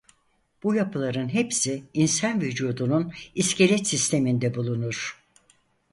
[0.63, 5.21] Bu yapıların hepsi insan vücudunun iskelet sisteminde bulunur.